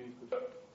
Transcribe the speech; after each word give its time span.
muy 0.00 0.10
disfrutable. 0.10 0.69